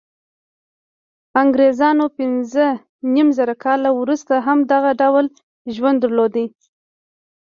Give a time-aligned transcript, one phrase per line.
[1.41, 2.67] انګرېزانو پنځه
[3.13, 5.25] نیم زره کاله وروسته هم دغه ډول
[5.75, 6.33] ژوند درلود.